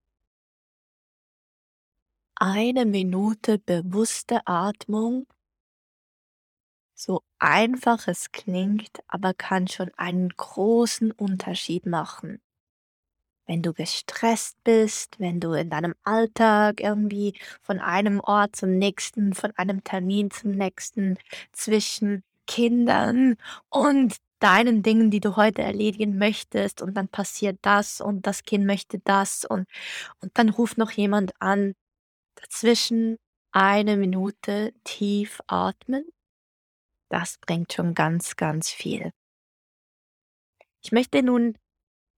Eine 2.36 2.86
Minute 2.86 3.58
bewusste 3.58 4.46
Atmung, 4.46 5.26
so 6.94 7.20
einfach 7.38 8.08
es 8.08 8.32
klingt, 8.32 9.00
aber 9.06 9.34
kann 9.34 9.68
schon 9.68 9.90
einen 9.98 10.30
großen 10.30 11.12
Unterschied 11.12 11.84
machen 11.84 12.40
wenn 13.46 13.62
du 13.62 13.72
gestresst 13.72 14.56
bist, 14.64 15.18
wenn 15.20 15.40
du 15.40 15.52
in 15.52 15.70
deinem 15.70 15.94
Alltag 16.04 16.80
irgendwie 16.80 17.34
von 17.62 17.78
einem 17.80 18.20
Ort 18.20 18.56
zum 18.56 18.78
nächsten, 18.78 19.34
von 19.34 19.52
einem 19.56 19.84
Termin 19.84 20.30
zum 20.30 20.52
nächsten, 20.52 21.18
zwischen 21.52 22.22
Kindern 22.46 23.36
und 23.70 24.16
deinen 24.38 24.82
Dingen, 24.82 25.10
die 25.10 25.20
du 25.20 25.36
heute 25.36 25.62
erledigen 25.62 26.18
möchtest 26.18 26.82
und 26.82 26.94
dann 26.94 27.08
passiert 27.08 27.58
das 27.62 28.00
und 28.00 28.26
das 28.26 28.42
Kind 28.42 28.66
möchte 28.66 28.98
das 28.98 29.44
und, 29.44 29.66
und 30.20 30.36
dann 30.38 30.50
ruft 30.50 30.78
noch 30.78 30.90
jemand 30.90 31.32
an. 31.40 31.74
Dazwischen 32.34 33.16
eine 33.52 33.96
Minute 33.96 34.74
tief 34.84 35.40
atmen. 35.46 36.04
Das 37.08 37.38
bringt 37.38 37.72
schon 37.72 37.94
ganz, 37.94 38.36
ganz 38.36 38.70
viel. 38.70 39.12
Ich 40.82 40.92
möchte 40.92 41.22
nun 41.22 41.56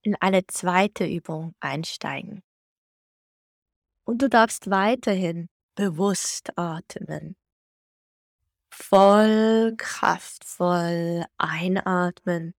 in 0.06 0.14
eine 0.20 0.46
zweite 0.46 1.04
Übung 1.04 1.56
einsteigen. 1.58 2.44
Und 4.04 4.22
du 4.22 4.28
darfst 4.28 4.70
weiterhin 4.70 5.48
bewusst 5.74 6.56
atmen. 6.56 7.34
Voll 8.70 9.74
kraftvoll 9.76 11.24
einatmen 11.38 12.54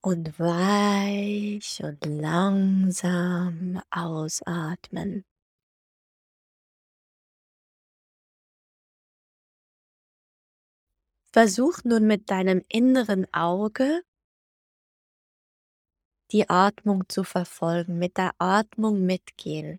und 0.00 0.38
weich 0.38 1.82
und 1.84 2.02
langsam 2.06 3.82
ausatmen. 3.90 5.26
Versuch 11.30 11.84
nun 11.84 12.06
mit 12.06 12.30
deinem 12.30 12.64
inneren 12.70 13.26
Auge 13.34 14.02
die 16.32 16.48
Atmung 16.48 17.08
zu 17.08 17.24
verfolgen, 17.24 17.98
mit 17.98 18.16
der 18.16 18.32
Atmung 18.38 19.04
mitgehen. 19.04 19.78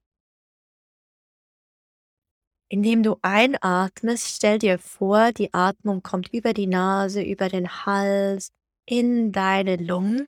Indem 2.72 3.02
du 3.04 3.18
einatmest, 3.24 4.28
stell 4.28 4.60
dir 4.60 4.78
vor, 4.80 5.32
die 5.32 5.54
Atmung 5.54 6.04
kommt 6.04 6.32
über 6.34 6.54
die 6.54 6.68
Nase, 6.68 7.22
über 7.24 7.50
den 7.50 7.68
Hals, 7.86 8.52
in 8.86 9.32
deine 9.32 9.78
Lungen. 9.78 10.28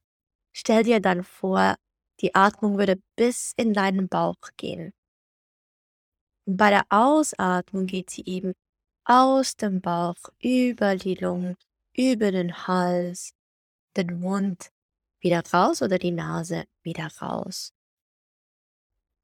Stell 0.55 0.83
dir 0.83 0.99
dann 0.99 1.23
vor, 1.23 1.75
Die 2.21 2.35
Atmung 2.35 2.77
würde 2.77 3.01
bis 3.15 3.53
in 3.57 3.73
deinen 3.73 4.07
Bauch 4.07 4.37
gehen. 4.55 4.93
Und 6.45 6.57
bei 6.57 6.69
der 6.69 6.85
Ausatmung 6.89 7.87
geht 7.87 8.11
sie 8.11 8.23
eben 8.25 8.53
aus 9.05 9.55
dem 9.55 9.81
Bauch 9.81 10.17
über 10.39 10.95
die 10.95 11.15
Lungen, 11.15 11.55
über 11.95 12.31
den 12.31 12.67
Hals, 12.67 13.33
den 13.97 14.19
Mund 14.19 14.71
wieder 15.21 15.43
raus 15.53 15.81
oder 15.81 15.97
die 15.97 16.11
Nase 16.11 16.65
wieder 16.83 17.07
raus. 17.21 17.73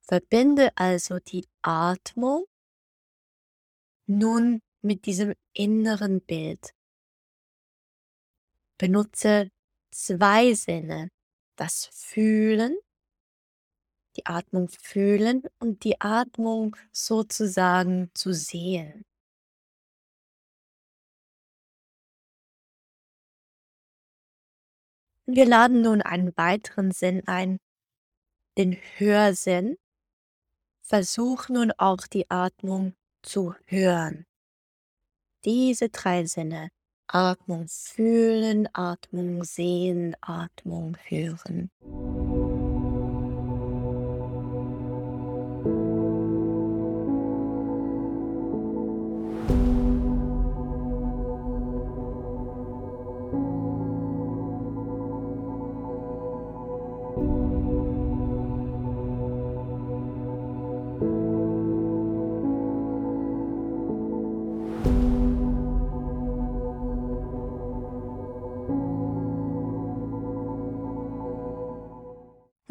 Verbinde 0.02 0.72
also 0.76 1.20
die 1.20 1.46
Atmung 1.62 2.46
nun 4.06 4.62
mit 4.82 5.06
diesem 5.06 5.34
inneren 5.54 6.22
Bild. 6.22 6.74
Benutze 8.78 9.52
zwei 9.92 10.54
Sinne, 10.54 11.10
das 11.58 11.88
Fühlen, 11.92 12.78
die 14.16 14.26
Atmung 14.26 14.70
fühlen 14.70 15.44
und 15.60 15.84
die 15.84 16.00
Atmung 16.00 16.76
sozusagen 16.92 18.10
zu 18.14 18.34
sehen. 18.34 19.04
Wir 25.30 25.46
laden 25.46 25.82
nun 25.82 26.02
einen 26.02 26.36
weiteren 26.38 26.92
Sinn 26.92 27.22
ein, 27.28 27.60
den 28.58 28.78
Hörsinn. 28.96 29.76
Versuch 30.82 31.50
nun 31.50 31.74
auch 31.78 32.08
die 32.08 32.32
Atmung 32.32 32.96
zu 33.24 33.54
hören. 33.66 34.26
Diese 35.44 35.90
drei 35.90 36.26
Sinne. 36.26 36.70
Atmung 37.08 37.68
fühlen, 37.68 38.70
Atmung 38.74 39.44
sehen, 39.44 40.16
Atmung 40.22 40.98
hören. 41.08 41.72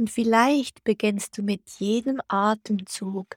Und 0.07 0.13
vielleicht 0.13 0.85
beginnst 0.85 1.37
du 1.37 1.43
mit 1.43 1.69
jedem 1.81 2.23
Atemzug 2.29 3.37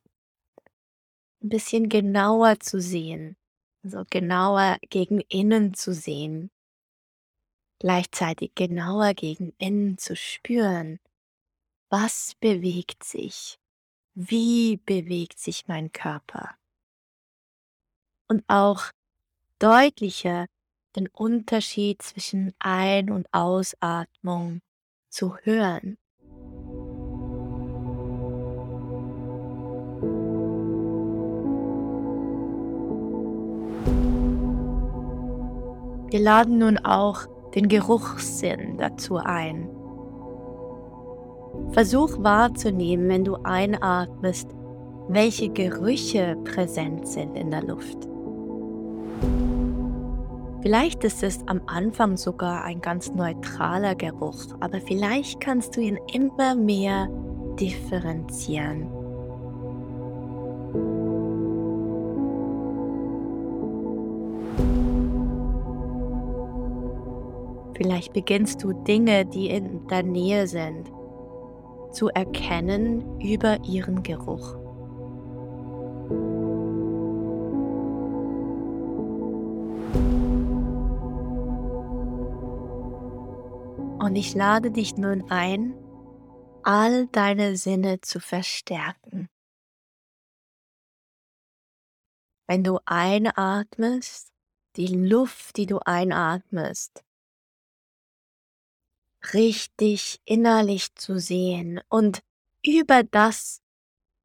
ein 1.41 1.49
bisschen 1.49 1.89
genauer 1.89 2.59
zu 2.59 2.79
sehen, 2.79 3.37
also 3.83 4.03
genauer 4.07 4.77
gegen 4.91 5.19
innen 5.21 5.73
zu 5.73 5.95
sehen, 5.95 6.51
gleichzeitig 7.79 8.53
genauer 8.53 9.15
gegen 9.15 9.51
innen 9.57 9.97
zu 9.97 10.15
spüren. 10.15 10.99
Was 11.89 12.35
bewegt 12.39 13.03
sich? 13.03 13.57
Wie 14.13 14.77
bewegt 14.77 15.39
sich 15.39 15.67
mein 15.67 15.91
Körper? 15.91 16.55
Und 18.27 18.43
auch 18.47 18.91
deutlicher 19.57 20.45
den 20.95 21.07
Unterschied 21.07 22.03
zwischen 22.03 22.53
Ein- 22.59 23.09
und 23.09 23.27
Ausatmung 23.33 24.61
zu 25.09 25.35
hören. 25.37 25.97
Wir 36.09 36.19
laden 36.19 36.57
nun 36.57 36.77
auch 36.79 37.27
den 37.53 37.67
Geruchssinn 37.67 38.77
dazu 38.77 39.17
ein. 39.17 39.69
Versuch 41.71 42.17
wahrzunehmen, 42.23 43.09
wenn 43.09 43.23
du 43.23 43.35
einatmest, 43.43 44.49
welche 45.07 45.49
Gerüche 45.49 46.35
präsent 46.43 47.07
sind 47.07 47.35
in 47.35 47.51
der 47.51 47.63
Luft. 47.63 48.07
Vielleicht 50.61 51.03
ist 51.03 51.23
es 51.23 51.39
am 51.47 51.61
Anfang 51.67 52.17
sogar 52.17 52.63
ein 52.63 52.81
ganz 52.81 53.13
neutraler 53.13 53.95
Geruch, 53.95 54.45
aber 54.59 54.81
vielleicht 54.81 55.39
kannst 55.39 55.77
du 55.77 55.81
ihn 55.81 55.99
immer 56.11 56.55
mehr 56.55 57.07
differenzieren. 57.59 58.98
Vielleicht 67.81 68.11
beginnst 68.11 68.61
du 68.61 68.73
Dinge, 68.73 69.25
die 69.25 69.47
in 69.47 69.87
der 69.87 70.03
Nähe 70.03 70.47
sind, 70.47 70.91
zu 71.93 72.09
erkennen 72.09 73.21
über 73.21 73.63
ihren 73.63 74.03
Geruch. 74.03 74.55
Und 84.03 84.17
ich 84.17 84.35
lade 84.35 84.71
dich 84.71 84.97
nun 84.97 85.31
ein, 85.31 85.73
all 86.63 87.07
deine 87.07 87.55
Sinne 87.55 88.01
zu 88.01 88.19
verstärken. 88.19 89.29
Wenn 92.45 92.65
du 92.65 92.79
einatmest, 92.83 94.33
die 94.75 94.87
Luft, 94.87 95.55
die 95.55 95.65
du 95.65 95.79
einatmest, 95.79 97.05
richtig 99.33 100.19
innerlich 100.25 100.95
zu 100.95 101.19
sehen 101.19 101.81
und 101.89 102.21
über 102.65 103.03
das, 103.03 103.61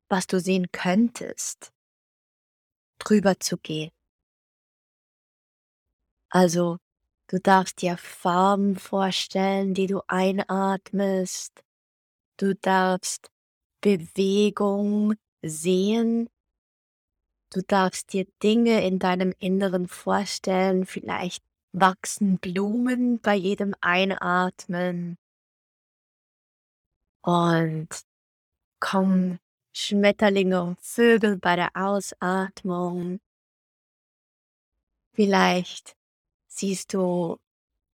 was 0.09 0.27
du 0.27 0.41
sehen 0.41 0.67
könntest, 0.73 1.73
drüber 2.99 3.39
zu 3.41 3.57
gehen. 3.59 3.91
Also, 6.31 6.79
du 7.29 7.39
darfst 7.39 7.81
dir 7.83 7.97
Farben 7.97 8.77
vorstellen, 8.77 9.75
die 9.75 9.87
du 9.87 10.01
einatmest. 10.09 11.63
Du 12.37 12.55
darfst 12.55 13.31
Bewegung 13.81 15.15
sehen. 15.43 16.29
Du 17.51 17.61
darfst 17.63 18.13
dir 18.13 18.27
Dinge 18.43 18.85
in 18.85 18.99
deinem 18.99 19.33
Inneren 19.39 19.87
vorstellen, 19.87 20.87
vielleicht 20.87 21.45
wachsen 21.75 22.39
Blumen 22.39 23.21
bei 23.21 23.35
jedem 23.35 23.75
Einatmen 23.81 25.19
und 27.23 27.89
kommen 28.79 29.41
Schmetterlinge 29.73 30.63
und 30.63 30.81
Vögel 30.81 31.37
bei 31.37 31.57
der 31.57 31.71
Ausatmung. 31.75 33.21
Vielleicht 35.15 35.97
siehst 36.47 36.95
du 36.95 37.39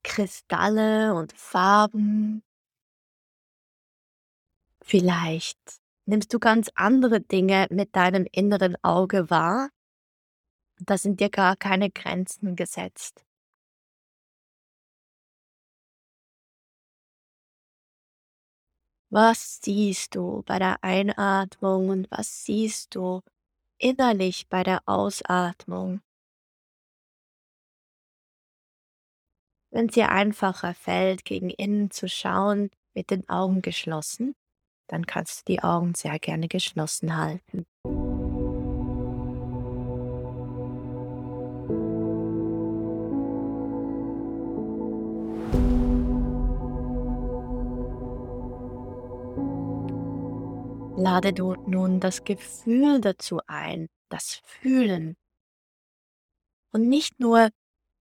Kristalle 0.02 1.14
und 1.14 1.32
Farben. 1.32 2.42
Vielleicht 4.82 5.80
nimmst 6.04 6.34
du 6.34 6.38
ganz 6.38 6.70
andere 6.74 7.20
Dinge 7.22 7.66
mit 7.70 7.96
deinem 7.96 8.26
inneren 8.30 8.76
Auge 8.82 9.30
wahr. 9.30 9.70
Da 10.80 10.98
sind 10.98 11.20
dir 11.20 11.30
gar 11.30 11.56
keine 11.56 11.90
Grenzen 11.90 12.56
gesetzt. 12.56 13.24
Was 19.12 19.60
siehst 19.60 20.14
du 20.14 20.44
bei 20.46 20.60
der 20.60 20.84
Einatmung 20.84 21.88
und 21.88 22.10
was 22.12 22.44
siehst 22.44 22.94
du 22.94 23.22
innerlich 23.76 24.48
bei 24.48 24.62
der 24.62 24.82
Ausatmung? 24.86 26.00
Wenn 29.72 29.86
es 29.86 29.94
dir 29.94 30.10
einfacher 30.10 30.74
fällt, 30.74 31.24
gegen 31.24 31.50
innen 31.50 31.90
zu 31.90 32.08
schauen, 32.08 32.70
mit 32.94 33.10
den 33.10 33.28
Augen 33.28 33.62
geschlossen, 33.62 34.36
dann 34.86 35.06
kannst 35.06 35.40
du 35.40 35.54
die 35.54 35.62
Augen 35.64 35.96
sehr 35.96 36.20
gerne 36.20 36.46
geschlossen 36.46 37.16
halten. 37.16 37.66
Lade 51.00 51.32
du 51.32 51.54
nun 51.66 51.98
das 51.98 52.24
Gefühl 52.24 53.00
dazu 53.00 53.40
ein, 53.46 53.88
das 54.10 54.42
Fühlen. 54.44 55.16
Und 56.74 56.90
nicht 56.90 57.18
nur 57.18 57.48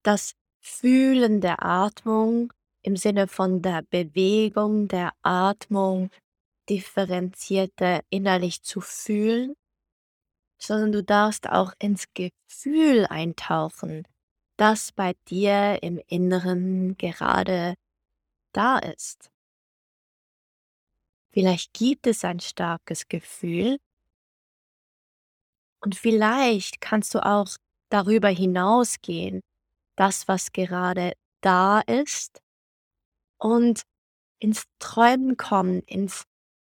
das 0.04 0.34
Fühlen 0.60 1.40
der 1.40 1.64
Atmung 1.64 2.52
im 2.82 2.98
Sinne 2.98 3.30
von 3.30 3.62
der 3.62 3.84
Bewegung 3.84 4.90
der 4.90 5.14
Atmung, 5.22 6.12
differenzierter 6.70 8.02
innerlich 8.10 8.64
zu 8.64 8.82
fühlen, 8.82 9.54
sondern 10.62 10.92
du 10.92 11.02
darfst 11.02 11.48
auch 11.48 11.72
ins 11.80 12.04
Gefühl 12.14 13.06
eintauchen, 13.06 14.06
das 14.58 14.92
bei 14.92 15.14
dir 15.30 15.82
im 15.84 16.02
Inneren 16.08 16.98
gerade 16.98 17.76
da 18.52 18.78
ist. 18.78 19.32
Vielleicht 21.40 21.72
gibt 21.72 22.06
es 22.06 22.26
ein 22.26 22.42
starkes 22.42 23.08
Gefühl 23.08 23.78
und 25.82 25.96
vielleicht 25.96 26.82
kannst 26.82 27.16
du 27.16 27.26
auch 27.26 27.48
darüber 27.88 28.28
hinausgehen, 28.28 29.40
das, 29.96 30.28
was 30.28 30.52
gerade 30.52 31.14
da 31.40 31.80
ist, 31.80 32.42
und 33.38 33.84
ins 34.40 34.66
Träumen 34.80 35.38
kommen, 35.38 35.82
ins 35.84 36.26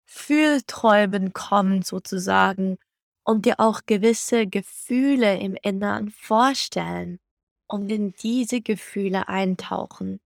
Fühlträumen 0.05 1.33
kommen 1.33 1.81
sozusagen 1.81 2.77
und 3.25 3.45
dir 3.45 3.59
auch 3.59 3.81
gewisse 3.85 4.47
Gefühle 4.47 5.39
im 5.39 5.57
Inneren 5.61 6.09
vorstellen 6.09 7.19
und 7.67 7.91
in 7.91 8.13
diese 8.13 8.61
Gefühle 8.61 9.27
eintauchen. 9.27 10.21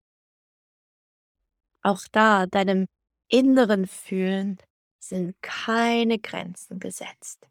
Auch 1.83 2.01
da, 2.11 2.47
deinem 2.47 2.89
inneren 3.29 3.87
Fühlen 3.87 4.59
sind 4.99 5.41
keine 5.43 6.19
Grenzen 6.19 6.79
gesetzt. 6.81 7.47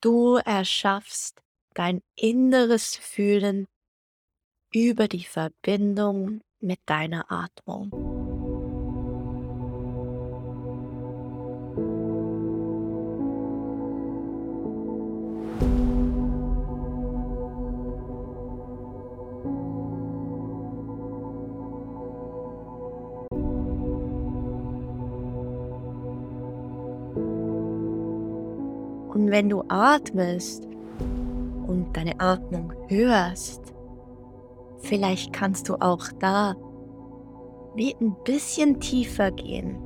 Du 0.00 0.36
erschaffst 0.36 1.42
dein 1.74 2.02
inneres 2.14 2.96
Fühlen 2.96 3.66
über 4.72 5.08
die 5.08 5.24
Verbindung 5.24 6.40
mit 6.60 6.80
deiner 6.86 7.30
Atmung. 7.30 8.23
Wenn 29.34 29.48
du 29.48 29.64
atmest 29.66 30.64
und 31.66 31.88
deine 31.92 32.20
Atmung 32.20 32.72
hörst, 32.86 33.74
vielleicht 34.78 35.32
kannst 35.32 35.68
du 35.68 35.74
auch 35.74 36.06
da 36.20 36.54
wie 37.74 37.96
ein 38.00 38.14
bisschen 38.22 38.78
tiefer 38.78 39.32
gehen. 39.32 39.76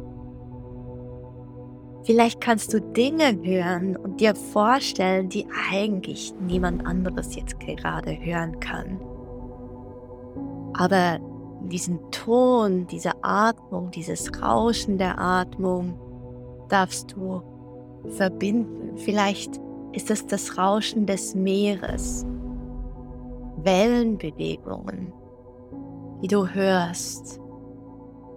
Vielleicht 2.03 2.43
kannst 2.43 2.75
du 2.75 2.83
Dinge 2.83 3.39
hören 3.43 3.97
und 3.97 4.21
dir 4.21 4.35
vorstellen, 4.35 5.31
die 5.31 5.47
eigentlich 5.73 6.35
niemand 6.47 6.87
anderes 6.87 7.35
jetzt 7.35 7.59
gerade 7.59 8.23
hören 8.23 8.61
kann. 8.61 9.01
Aber 10.75 11.21
diesen 11.63 11.99
Ton, 12.11 12.87
diese 12.87 13.13
Atmung, 13.25 13.93
dieses 13.93 14.31
Rauschen 14.43 14.99
der 14.99 15.19
Atmung 15.19 15.99
darfst 16.69 17.13
du 17.13 17.41
verbinden. 18.11 18.97
Vielleicht 18.97 19.61
ist 19.93 20.11
es 20.11 20.27
das 20.27 20.59
Rauschen 20.59 21.07
des 21.07 21.35
Meeres, 21.35 22.27
Wellenbewegungen, 23.59 25.13
die 26.23 26.29
du 26.29 26.47
hörst 26.47 27.41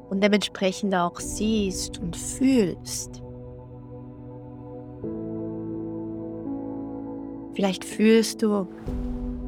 und 0.10 0.24
dementsprechend 0.24 0.94
auch 0.96 1.20
siehst 1.20 2.00
und 2.00 2.16
fühlst. 2.16 3.22
Vielleicht 7.54 7.84
fühlst 7.84 8.42
du, 8.42 8.68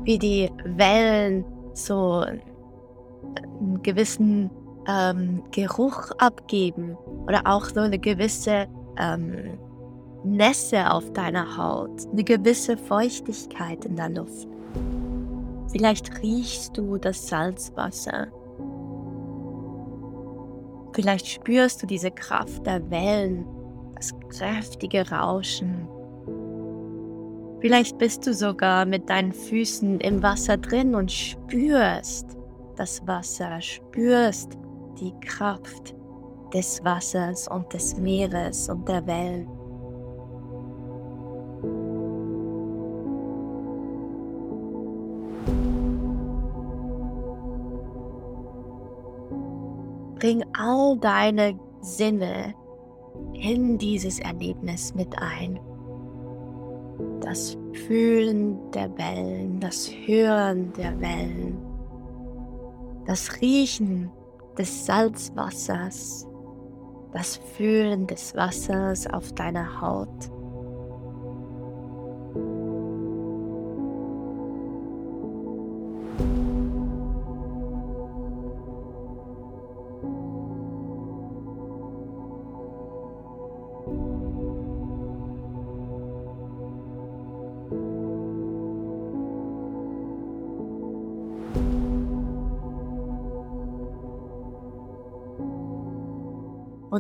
wie 0.04 0.18
die 0.18 0.52
Wellen 0.66 1.46
so 1.74 2.26
einen 2.26 3.82
gewissen 3.82 4.50
ähm, 4.88 5.44
Geruch 5.52 6.12
abgeben 6.18 6.98
oder 7.28 7.42
auch 7.46 7.66
so 7.66 7.80
eine 7.80 8.00
gewisse 8.00 8.68
ähm, 9.00 9.58
Nässe 10.24 10.90
auf 10.92 11.12
deiner 11.14 11.58
Haut, 11.58 12.08
eine 12.12 12.24
gewisse 12.24 12.78
Feuchtigkeit 12.78 13.86
in 13.86 13.96
der 13.96 14.10
Luft. 14.10 14.48
Vielleicht 15.72 16.22
riechst 16.22 16.78
du 16.78 16.98
das 16.98 17.28
Salzwasser. 17.28 18.28
Vielleicht 20.94 21.28
spürst 21.28 21.82
du 21.82 21.88
diese 21.88 22.12
Kraft 22.12 22.66
der 22.66 22.90
Wellen, 22.92 23.46
das 23.96 24.14
kräftige 24.30 25.10
Rauschen. 25.10 25.88
Vielleicht 27.60 27.98
bist 27.98 28.28
du 28.28 28.34
sogar 28.34 28.86
mit 28.86 29.10
deinen 29.10 29.32
Füßen 29.32 30.00
im 30.02 30.22
Wasser 30.22 30.58
drin 30.58 30.96
und 30.96 31.12
spürst 31.12 32.38
das 32.76 33.06
Wasser, 33.08 33.62
spürst 33.62 34.58
die 35.00 35.14
Kraft 35.26 35.96
des 36.54 36.84
Wassers 36.84 37.48
und 37.48 37.74
des 37.74 37.98
Meeres 37.98 38.70
und 38.70 38.88
der 38.88 39.06
Wellen. 39.08 39.48
Bring 50.24 50.42
all 50.58 50.98
deine 51.00 51.60
Sinne 51.82 52.54
in 53.34 53.78
dieses 53.78 54.20
Erlebnis 54.20 54.96
mit 54.96 55.14
ein. 55.20 55.60
Das 57.20 57.58
Fühlen 57.86 58.72
der 58.72 58.98
Wellen, 58.98 59.60
das 59.60 59.92
Hören 60.06 60.72
der 60.78 60.98
Wellen, 61.02 61.58
das 63.06 63.42
Riechen 63.42 64.14
des 64.58 64.86
Salzwassers, 64.86 66.26
das 67.12 67.36
Fühlen 67.58 68.08
des 68.08 68.34
Wassers 68.34 69.06
auf 69.08 69.34
deiner 69.34 69.82
Haut. 69.82 70.32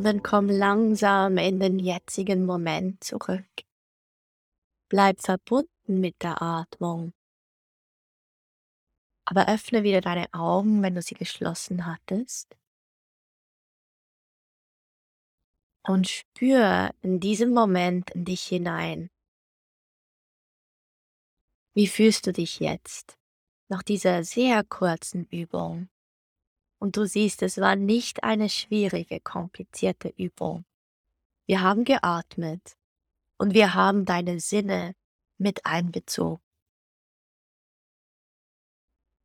Dann 0.03 0.21
komm 0.21 0.49
langsam 0.49 1.37
in 1.37 1.61
den 1.61 1.79
jetzigen 1.79 2.45
Moment 2.45 3.01
zurück. 3.01 3.47
Bleib 4.89 5.21
verbunden 5.21 6.01
mit 6.01 6.21
der 6.21 6.41
Atmung. 6.41 7.13
Aber 9.23 9.47
öffne 9.47 9.83
wieder 9.83 10.01
deine 10.01 10.27
Augen, 10.33 10.83
wenn 10.83 10.93
du 10.93 11.01
sie 11.01 11.15
geschlossen 11.15 11.85
hattest. 11.85 12.53
Und 15.87 16.09
spür 16.09 16.91
in 17.01 17.21
diesem 17.21 17.53
Moment 17.53 18.09
in 18.11 18.25
dich 18.25 18.43
hinein. 18.43 19.09
Wie 21.73 21.87
fühlst 21.87 22.27
du 22.27 22.33
dich 22.33 22.59
jetzt 22.59 23.17
nach 23.69 23.83
dieser 23.83 24.25
sehr 24.25 24.65
kurzen 24.65 25.23
Übung? 25.27 25.87
Und 26.83 26.97
du 26.97 27.07
siehst, 27.07 27.41
es 27.43 27.59
war 27.59 27.77
nicht 27.77 28.25
eine 28.25 28.49
schwierige, 28.49 29.21
komplizierte 29.21 30.13
Übung. 30.17 30.65
Wir 31.45 31.61
haben 31.61 31.85
geatmet 31.85 32.75
und 33.37 33.53
wir 33.53 33.73
haben 33.73 34.03
deine 34.03 34.41
Sinne 34.41 34.93
mit 35.37 35.65
einbezogen. 35.65 36.43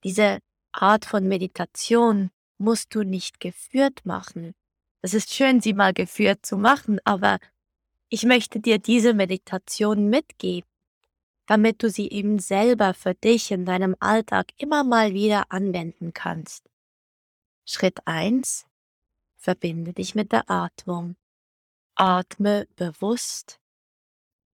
Diese 0.04 0.38
Art 0.70 1.04
von 1.04 1.26
Meditation 1.26 2.30
musst 2.58 2.94
du 2.94 3.02
nicht 3.02 3.40
geführt 3.40 4.06
machen. 4.06 4.54
Es 5.02 5.12
ist 5.12 5.34
schön, 5.34 5.60
sie 5.60 5.72
mal 5.72 5.92
geführt 5.92 6.46
zu 6.46 6.58
machen, 6.58 7.00
aber 7.02 7.40
ich 8.08 8.22
möchte 8.22 8.60
dir 8.60 8.78
diese 8.78 9.14
Meditation 9.14 10.08
mitgeben, 10.08 10.70
damit 11.46 11.82
du 11.82 11.90
sie 11.90 12.08
eben 12.08 12.38
selber 12.38 12.94
für 12.94 13.14
dich 13.14 13.50
in 13.50 13.64
deinem 13.64 13.96
Alltag 13.98 14.52
immer 14.58 14.84
mal 14.84 15.12
wieder 15.12 15.50
anwenden 15.50 16.12
kannst. 16.12 16.67
Schritt 17.70 17.98
1. 18.06 18.64
Verbinde 19.36 19.92
dich 19.92 20.14
mit 20.14 20.32
der 20.32 20.48
Atmung. 20.48 21.16
Atme 21.96 22.66
bewusst, 22.76 23.60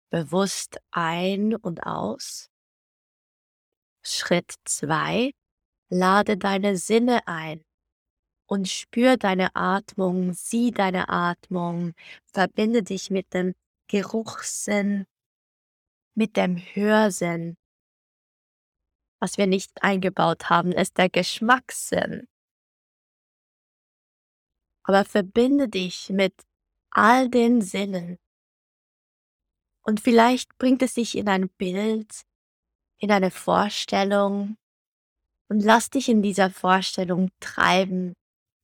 bewusst 0.10 0.80
ein 0.89 1.54
und 1.56 1.84
aus. 1.84 2.49
Schritt 4.02 4.56
2. 4.65 5.32
Lade 5.89 6.38
deine 6.38 6.76
Sinne 6.76 7.28
ein. 7.28 7.63
und 8.47 8.67
spür 8.67 9.17
deine 9.17 9.56
Atmung, 9.56 10.34
sieh 10.34 10.71
deine 10.71 11.10
Atmung, 11.10 11.93
verbinde 12.26 12.82
dich 12.82 13.12
mit 13.12 13.32
dem 13.36 13.54
Geruchssinn, 13.89 15.06
mit 16.15 16.36
dem 16.36 16.58
Hörsinn. 16.58 17.58
Was 19.19 19.38
wir 19.38 19.45
nicht 19.45 19.84
eingebaut 19.84 20.49
haben, 20.49 20.71
ist 20.71 20.97
der 20.97 21.10
Geschmackssinn. 21.10 22.28
Aber 24.84 25.06
verbinde 25.06 25.69
dich 25.69 26.10
mit 26.10 26.34
all 26.91 27.30
den 27.30 27.62
Sinnen. 27.62 28.17
Und 29.82 30.00
vielleicht 30.00 30.58
bringt 30.58 30.82
es 30.82 30.93
dich 30.93 31.17
in 31.17 31.28
ein 31.28 31.50
Bild, 31.50 32.24
in 33.00 33.12
eine 33.12 33.32
Vorstellung 33.32 34.58
und 35.50 35.62
lass 35.62 35.89
dich 35.89 36.10
in 36.10 36.22
dieser 36.22 36.50
Vorstellung 36.50 37.30
treiben. 37.39 38.13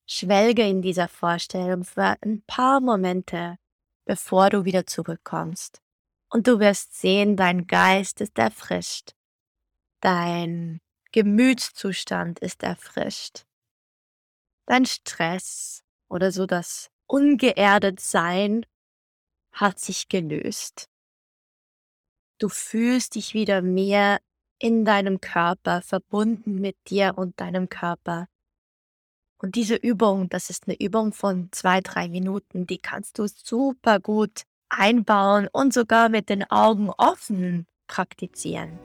Schwelge 0.08 0.67
in 0.67 0.82
dieser 0.82 1.08
Vorstellung 1.08 1.84
für 1.84 2.15
ein 2.21 2.41
paar 2.47 2.79
Momente, 2.79 3.58
bevor 4.05 4.49
du 4.49 4.65
wieder 4.65 4.88
zurückkommst. 4.88 5.82
Und 6.32 6.47
du 6.47 6.60
wirst 6.60 6.99
sehen, 6.99 7.36
dein 7.36 7.67
Geist 7.67 8.21
ist 8.21 8.38
erfrischt. 8.39 9.12
Dein 10.01 10.79
Gemütszustand 11.12 12.39
ist 12.39 12.63
erfrischt. 12.63 13.45
Dein 14.65 14.86
Stress 14.86 15.84
oder 16.10 16.32
so 16.32 16.45
das 16.45 16.89
ungeerdet 17.08 18.00
Sein 18.00 18.65
hat 19.52 19.80
sich 19.80 20.10
gelöst. 20.10 20.89
Du 22.39 22.50
fühlst 22.50 23.15
dich 23.15 23.34
wieder 23.34 23.62
mehr 23.62 24.19
in 24.60 24.86
deinem 24.86 25.22
Körper, 25.22 25.82
verbunden 25.82 26.56
mit 26.60 26.78
dir 26.89 27.13
und 27.17 27.39
deinem 27.39 27.69
Körper. 27.69 28.28
Und 29.41 29.56
diese 29.56 29.76
Übung, 29.76 30.30
das 30.30 30.50
ist 30.50 30.67
eine 30.67 30.80
Übung 30.80 31.13
von 31.13 31.50
zwei, 31.52 31.80
drei 31.80 32.10
Minuten, 32.10 32.67
die 32.67 32.78
kannst 32.78 33.17
du 33.19 33.28
super 33.28 34.00
gut 34.00 34.43
einbauen 34.67 35.48
und 35.52 35.74
sogar 35.74 36.10
mit 36.10 36.30
den 36.30 36.50
Augen 36.50 36.89
offen 36.98 37.65
praktizieren. 37.88 38.78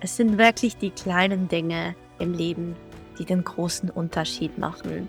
Es 0.00 0.16
sind 0.16 0.38
wirklich 0.38 0.76
die 0.76 0.90
kleinen 0.90 1.48
Dinge 1.48 1.94
im 2.18 2.32
Leben, 2.32 2.74
die 3.18 3.24
den 3.24 3.44
großen 3.44 3.90
Unterschied 3.90 4.58
machen. 4.58 5.08